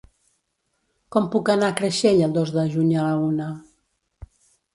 Com 1.15 1.27
puc 1.35 1.51
anar 1.55 1.69
a 1.73 1.75
Creixell 1.81 2.23
el 2.29 2.33
dos 2.39 2.53
de 2.57 2.65
juny 2.73 2.89
a 2.95 3.05
la 3.11 3.21
una? 3.27 3.51